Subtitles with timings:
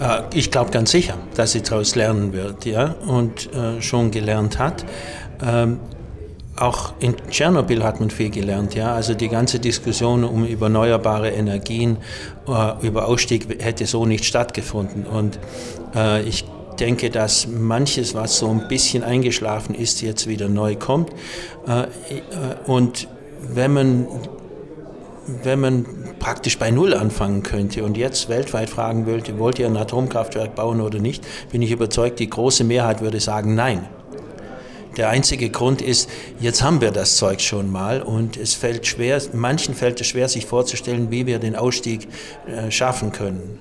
[0.00, 4.58] Äh, ich glaube ganz sicher, dass sie daraus lernen wird ja, und äh, schon gelernt
[4.58, 4.84] hat.
[5.44, 5.80] Ähm,
[6.56, 8.94] auch in Tschernobyl hat man viel gelernt, ja.
[8.94, 11.96] Also die ganze Diskussion um erneuerbare Energien,
[12.46, 15.06] äh, über Ausstieg hätte so nicht stattgefunden.
[15.06, 15.38] Und
[15.94, 16.44] äh, ich
[16.78, 21.10] denke, dass manches, was so ein bisschen eingeschlafen ist, jetzt wieder neu kommt.
[21.66, 21.86] Äh, äh
[22.66, 23.08] und
[23.42, 24.06] wenn man
[25.42, 25.86] wenn man
[26.20, 30.80] praktisch bei Null anfangen könnte und jetzt weltweit fragen wollte, wollt ihr ein Atomkraftwerk bauen
[30.80, 33.88] oder nicht, bin ich überzeugt, die große Mehrheit würde sagen Nein.
[34.96, 36.10] Der einzige Grund ist,
[36.40, 40.28] jetzt haben wir das Zeug schon mal und es fällt schwer, manchen fällt es schwer,
[40.28, 42.08] sich vorzustellen, wie wir den Ausstieg
[42.46, 43.60] äh, schaffen können.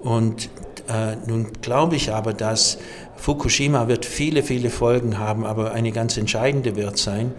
[0.00, 0.48] Und
[0.88, 2.78] äh, nun glaube ich aber, dass
[3.16, 7.32] Fukushima wird viele, viele Folgen haben, aber eine ganz entscheidende wird sein,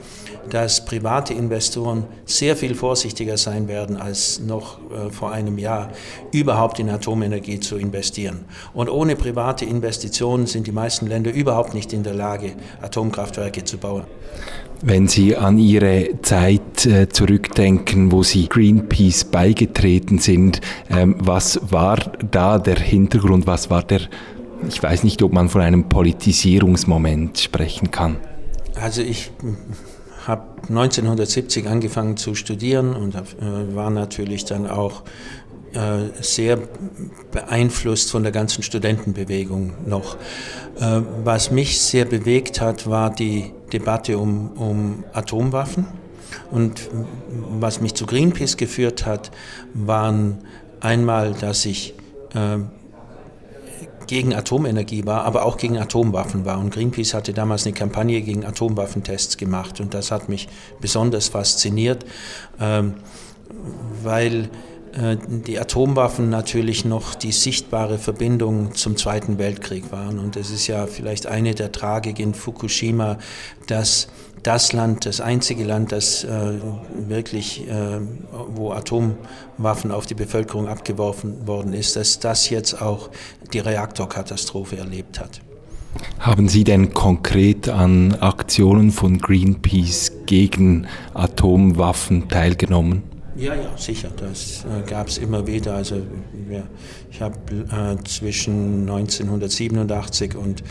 [0.50, 5.92] dass private Investoren sehr viel vorsichtiger sein werden als noch äh, vor einem Jahr,
[6.32, 8.46] überhaupt in Atomenergie zu investieren.
[8.74, 13.78] Und ohne private Investitionen sind die meisten Länder überhaupt nicht in der Lage, Atomkraftwerke zu
[13.78, 14.04] bauen.
[14.82, 21.98] Wenn Sie an Ihre Zeit äh, zurückdenken, wo Sie Greenpeace beigetreten sind, ähm, was war
[22.30, 24.02] da der Hintergrund, was war der
[24.68, 28.18] ich weiß nicht, ob man von einem Politisierungsmoment sprechen kann.
[28.76, 29.32] Also ich
[30.28, 35.04] habe 1970 angefangen zu studieren und äh, war natürlich dann auch
[35.74, 36.58] äh, sehr
[37.32, 40.16] beeinflusst von der ganzen Studentenbewegung noch.
[40.80, 45.86] Äh, was mich sehr bewegt hat, war die Debatte um, um Atomwaffen.
[46.52, 46.90] Und
[47.60, 49.32] was mich zu Greenpeace geführt hat,
[49.74, 50.40] waren
[50.80, 51.94] einmal, dass ich
[54.08, 56.60] gegen Atomenergie war, aber auch gegen Atomwaffen war.
[56.60, 60.48] Und Greenpeace hatte damals eine Kampagne gegen Atomwaffentests gemacht und das hat mich
[60.82, 62.06] besonders fasziniert,
[62.60, 62.96] ähm,
[64.04, 64.50] weil
[64.94, 70.20] äh, die Atomwaffen natürlich noch die sichtbare Verbindung zum Zweiten Weltkrieg waren.
[70.20, 73.18] Und es ist ja vielleicht eine der Tragik in Fukushima,
[73.68, 74.08] dass
[74.46, 76.30] das Land, das einzige Land, das äh,
[77.08, 78.00] wirklich, äh,
[78.50, 83.10] wo Atomwaffen auf die Bevölkerung abgeworfen worden ist, dass das jetzt auch
[83.54, 85.42] die Reaktorkatastrophe erlebt hat.
[86.20, 93.15] Haben Sie denn konkret an Aktionen von Greenpeace gegen Atomwaffen teilgenommen?
[93.38, 94.10] Ja, ja, sicher.
[94.16, 95.76] Das äh, gab es immer wieder.
[95.76, 95.98] Also
[96.50, 96.64] ja,
[97.12, 100.64] ich habe äh, zwischen 1987 und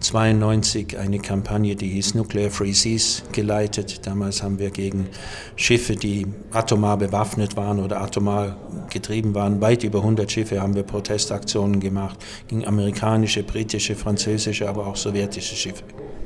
[0.00, 4.06] 1992 eine Kampagne, die hieß Nuclear Free Seas, geleitet.
[4.06, 5.08] Damals haben wir gegen
[5.56, 8.56] Schiffe, die atomar bewaffnet waren oder atomar
[8.90, 14.86] getrieben waren, weit über 100 Schiffe haben wir Protestaktionen gemacht gegen amerikanische, britische, französische, aber
[14.86, 15.84] auch sowjetische Schiffe.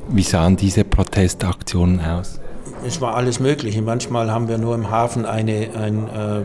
[0.09, 2.41] Wie sahen diese Protestaktionen aus?
[2.87, 3.83] Es war alles Mögliche.
[3.83, 6.43] Manchmal haben wir nur im Hafen eine, ein, äh,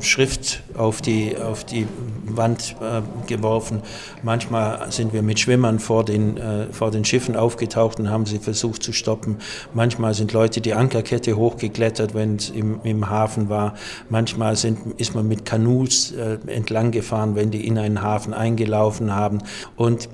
[0.00, 1.86] Schrift auf die, auf die
[2.26, 3.82] Wand äh, geworfen.
[4.22, 8.38] Manchmal sind wir mit Schwimmern vor den, äh, vor den Schiffen aufgetaucht und haben sie
[8.38, 9.38] versucht zu stoppen.
[9.72, 13.74] Manchmal sind Leute die Ankerkette hochgeklettert, wenn es im, im Hafen war.
[14.08, 19.14] Manchmal sind, ist man mit Kanus äh, entlang gefahren, wenn die in einen Hafen eingelaufen
[19.14, 19.38] haben.
[19.76, 20.08] Und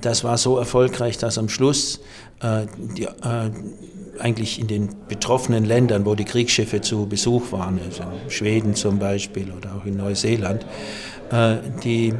[0.00, 2.00] das war so erfolgreich, dass am Schluss
[2.42, 3.50] die, äh,
[4.18, 8.98] eigentlich in den betroffenen Ländern, wo die Kriegsschiffe zu Besuch waren, also in Schweden zum
[8.98, 10.66] Beispiel oder auch in Neuseeland,
[11.30, 12.14] äh, die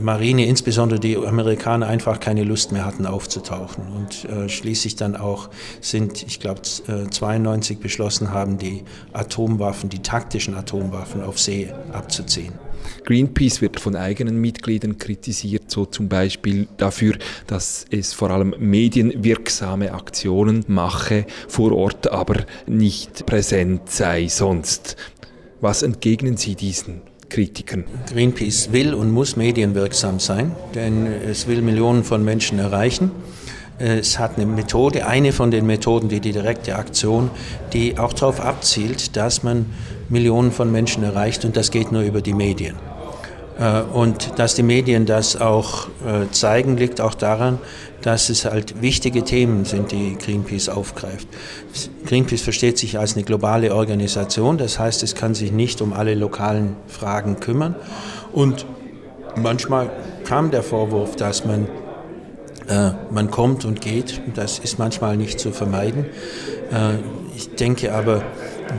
[0.00, 5.50] Marine, insbesondere die Amerikaner, einfach keine Lust mehr hatten aufzutauchen und äh, schließlich dann auch
[5.80, 12.54] sind, ich glaube, äh, 92 beschlossen haben, die Atomwaffen, die taktischen Atomwaffen auf See abzuziehen.
[13.04, 19.92] Greenpeace wird von eigenen Mitgliedern kritisiert, so zum Beispiel dafür, dass es vor allem medienwirksame
[19.92, 24.96] Aktionen mache, vor Ort aber nicht präsent sei sonst.
[25.60, 27.84] Was entgegnen Sie diesen Kritikern?
[28.12, 33.10] Greenpeace will und muss medienwirksam sein, denn es will Millionen von Menschen erreichen.
[33.78, 37.30] Es hat eine Methode, eine von den Methoden, die die direkte Aktion,
[37.72, 39.66] die auch darauf abzielt, dass man
[40.08, 42.74] Millionen von Menschen erreicht und das geht nur über die Medien.
[43.58, 47.58] Äh, und dass die Medien das auch äh, zeigen, liegt auch daran,
[48.02, 51.26] dass es halt wichtige Themen sind, die Greenpeace aufgreift.
[52.06, 56.14] Greenpeace versteht sich als eine globale Organisation, das heißt, es kann sich nicht um alle
[56.14, 57.74] lokalen Fragen kümmern.
[58.32, 58.66] Und
[59.36, 59.90] manchmal
[60.24, 61.66] kam der Vorwurf, dass man,
[62.68, 66.06] äh, man kommt und geht, das ist manchmal nicht zu vermeiden.
[66.70, 66.98] Äh,
[67.36, 68.22] ich denke aber,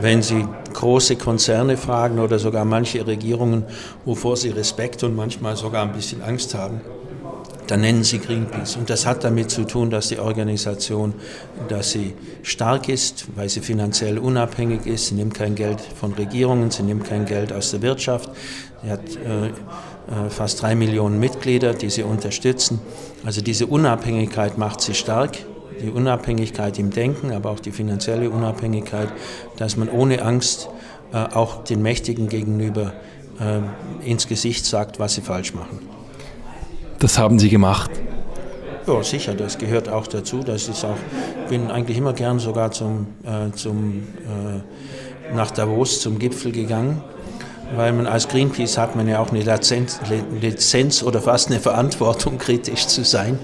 [0.00, 3.64] wenn Sie große Konzerne fragen oder sogar manche Regierungen,
[4.04, 6.80] wovor sie Respekt und manchmal sogar ein bisschen Angst haben,
[7.66, 8.76] dann nennen sie Greenpeace.
[8.76, 11.14] Und das hat damit zu tun, dass die Organisation,
[11.68, 15.06] dass sie stark ist, weil sie finanziell unabhängig ist.
[15.06, 18.30] Sie nimmt kein Geld von Regierungen, sie nimmt kein Geld aus der Wirtschaft.
[18.82, 22.80] Sie hat äh, äh, fast drei Millionen Mitglieder, die sie unterstützen.
[23.24, 25.38] Also diese Unabhängigkeit macht sie stark.
[25.80, 29.08] Die Unabhängigkeit im Denken, aber auch die finanzielle Unabhängigkeit,
[29.56, 30.68] dass man ohne Angst
[31.12, 32.92] äh, auch den Mächtigen gegenüber
[33.40, 35.78] äh, ins Gesicht sagt, was sie falsch machen.
[36.98, 37.90] Das haben Sie gemacht.
[38.86, 40.40] Ja, sicher, das gehört auch dazu.
[40.44, 40.96] Das ist auch,
[41.48, 47.02] bin eigentlich immer gern sogar zum, äh, zum, äh, nach Davos zum Gipfel gegangen
[47.74, 50.00] weil man als Greenpeace hat man ja auch eine Lizenz,
[50.40, 53.38] Lizenz, oder fast eine Verantwortung, kritisch zu sein.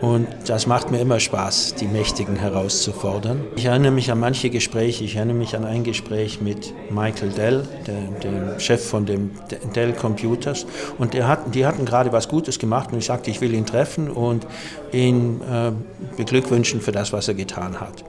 [0.00, 3.42] Und das macht mir immer Spaß, die Mächtigen herauszufordern.
[3.56, 5.04] Ich erinnere mich an manche Gespräche.
[5.04, 9.32] Ich erinnere mich an ein Gespräch mit Michael Dell, der, dem Chef von dem
[9.74, 10.66] Dell Computers.
[10.98, 13.66] Und der hat, die hatten gerade was Gutes gemacht und ich sagte, ich will ihn
[13.66, 14.46] treffen und
[14.92, 15.72] ihn äh,
[16.16, 18.04] beglückwünschen für das, was er getan hat.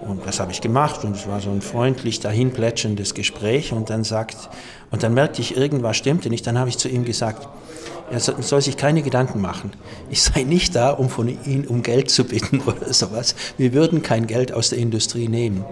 [0.00, 3.90] Und das habe ich gemacht und es war so ein freundlich dahin plätscherndes Gespräch und
[3.90, 4.48] dann sagt,
[4.90, 6.46] und dann merkte ich, irgendwas stimmte nicht.
[6.46, 7.48] Dann habe ich zu ihm gesagt,
[8.10, 9.72] er soll sich keine Gedanken machen.
[10.08, 13.34] Ich sei nicht da, um von ihm um Geld zu bitten oder sowas.
[13.58, 15.64] Wir würden kein Geld aus der Industrie nehmen.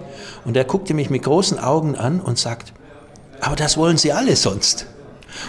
[0.44, 2.73] Und er guckte mich mit großen Augen an und sagt,
[3.40, 4.87] aber das wollen Sie alle sonst.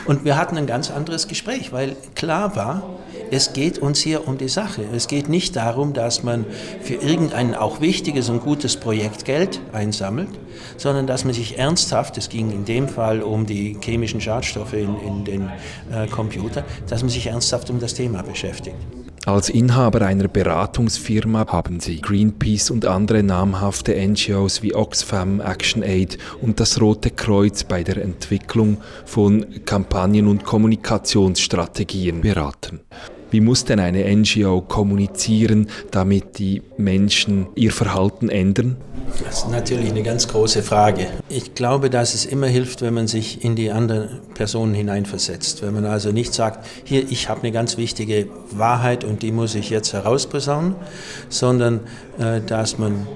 [0.05, 2.83] Und wir hatten ein ganz anderes Gespräch, weil klar war,
[3.31, 4.83] es geht uns hier um die Sache.
[4.93, 6.45] Es geht nicht darum, dass man
[6.81, 10.29] für irgendein auch wichtiges und gutes Projekt Geld einsammelt,
[10.77, 14.99] sondern dass man sich ernsthaft, es ging in dem Fall um die chemischen Schadstoffe in,
[14.99, 15.49] in den
[15.91, 18.77] äh, Computern, dass man sich ernsthaft um das Thema beschäftigt.
[19.27, 26.61] Als Inhaber einer Beratungsfirma haben Sie Greenpeace und andere namhafte NGOs wie Oxfam, ActionAid und
[26.61, 32.79] das Rote Kreuz bei der Entwicklung von Kampagnen und Kommunikationsstrategien beraten.
[33.29, 38.77] Wie muss denn eine NGO kommunizieren, damit die Menschen ihr Verhalten ändern?
[39.23, 41.07] Das ist natürlich eine ganz große Frage.
[41.29, 45.61] Ich glaube, dass es immer hilft, wenn man sich in die anderen Personen hineinversetzt.
[45.61, 49.55] Wenn man also nicht sagt, hier, ich habe eine ganz wichtige Wahrheit und die muss
[49.55, 50.75] ich jetzt herausposaunen,
[51.29, 51.81] sondern
[52.19, 53.07] äh, dass man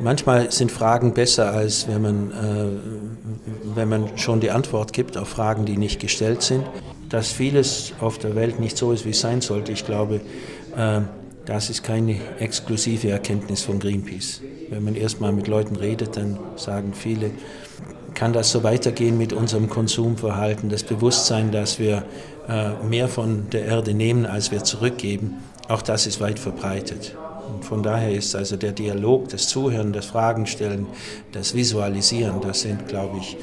[0.00, 5.28] Manchmal sind Fragen besser, als wenn man, äh, wenn man schon die Antwort gibt auf
[5.28, 6.64] Fragen, die nicht gestellt sind.
[7.08, 10.20] Dass vieles auf der Welt nicht so ist, wie es sein sollte, ich glaube,
[10.76, 11.00] äh,
[11.46, 14.42] das ist keine exklusive Erkenntnis von Greenpeace.
[14.68, 17.30] Wenn man erstmal mit Leuten redet, dann sagen viele,
[18.12, 22.04] kann das so weitergehen mit unserem Konsumverhalten, das Bewusstsein, dass wir
[22.48, 25.36] äh, mehr von der Erde nehmen, als wir zurückgeben,
[25.68, 27.16] auch das ist weit verbreitet.
[27.48, 30.86] Und von daher ist also der Dialog, das Zuhören, das Fragenstellen,
[31.32, 33.36] das Visualisieren, das sind, glaube ich,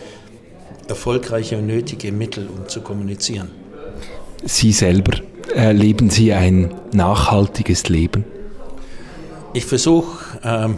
[0.88, 3.50] erfolgreiche und nötige Mittel, um zu kommunizieren.
[4.44, 5.20] Sie selber,
[5.56, 8.26] äh, leben Sie ein nachhaltiges Leben?
[9.54, 10.78] Ich versuche ähm,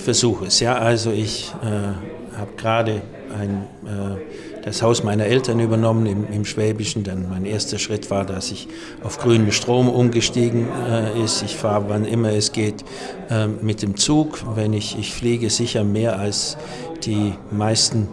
[0.00, 0.60] versuche es.
[0.60, 3.02] Ja, also ich äh, habe gerade
[3.38, 7.04] ein äh, das Haus meiner Eltern übernommen im, im, Schwäbischen.
[7.04, 8.68] Dann mein erster Schritt war, dass ich
[9.02, 11.42] auf grünen Strom umgestiegen äh, ist.
[11.42, 12.84] Ich fahre, wann immer es geht,
[13.30, 14.40] äh, mit dem Zug.
[14.54, 16.56] Wenn ich, ich fliege sicher mehr als
[17.04, 18.08] die meisten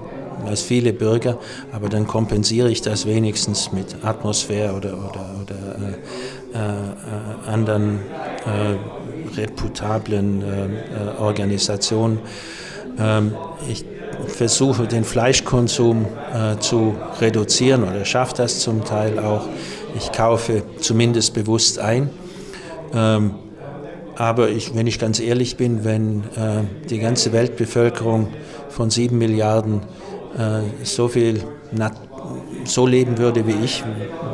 [0.46, 1.40] als viele Bürger,
[1.72, 5.56] aber dann kompensiere ich das wenigstens mit Atmosphäre oder, oder, oder
[6.54, 8.00] äh, äh, anderen
[8.46, 12.20] äh, reputablen äh, Organisationen.
[13.00, 13.36] Ähm,
[13.68, 13.84] ich
[14.28, 19.48] versuche den Fleischkonsum äh, zu reduzieren oder schaffe das zum Teil auch.
[19.96, 22.10] Ich kaufe zumindest bewusst ein.
[22.94, 23.36] Ähm,
[24.16, 28.30] aber ich, wenn ich ganz ehrlich bin, wenn äh, die ganze Weltbevölkerung
[28.70, 29.82] von sieben Milliarden
[30.38, 31.44] äh, so viel
[32.64, 33.84] so leben würde wie ich,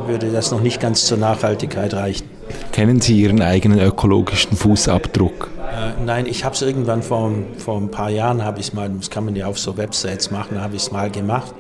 [0.08, 2.28] würde das noch nicht ganz zur Nachhaltigkeit reichen.
[2.72, 5.50] Kennen Sie Ihren eigenen ökologischen Fußabdruck?
[5.74, 9.10] Äh, nein, ich habe es irgendwann vor, vor ein paar Jahren, habe ich mal, das
[9.10, 11.52] kann man ja auf so Websites machen, habe ich es mal gemacht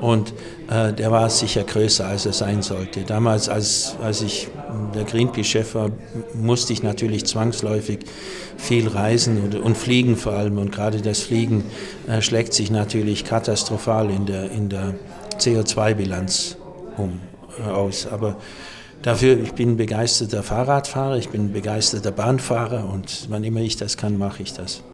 [0.00, 0.34] und
[0.68, 3.02] äh, der war sicher größer, als er sein sollte.
[3.02, 4.48] Damals, als, als ich
[4.96, 5.90] der Greenpeace-Chef war,
[6.34, 8.00] musste ich natürlich zwangsläufig
[8.56, 11.64] viel reisen und, und fliegen vor allem und gerade das Fliegen
[12.08, 14.94] äh, schlägt sich natürlich katastrophal in der, in der
[15.38, 16.56] CO2-Bilanz
[16.96, 17.20] um,
[17.64, 18.08] äh, aus.
[18.10, 18.36] Aber
[19.02, 24.16] Dafür, ich bin begeisterter Fahrradfahrer, ich bin begeisterter Bahnfahrer und wann immer ich das kann,
[24.16, 24.84] mache ich das.